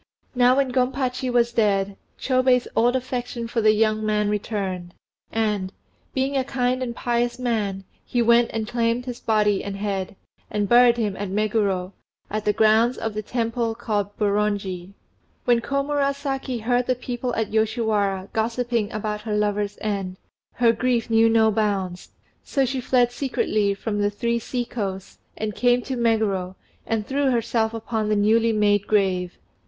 [0.33, 4.95] Now when Gompachi was dead, Chôbei's old affection for the young man returned,
[5.31, 5.71] and,
[6.15, 10.15] being a kind and pious man, he went and claimed his body and head,
[10.49, 11.91] and buried him at Meguro,
[12.33, 14.93] in the grounds of the Temple called Boronji.
[15.45, 20.17] When Komurasaki heard the people at Yoshiwara gossiping about her lover's end,
[20.53, 22.09] her grief knew no bounds,
[22.43, 26.55] so she fled secretly from "The Three Sea coasts," and came to Meguro
[26.87, 29.37] and threw herself upon the newly made grave.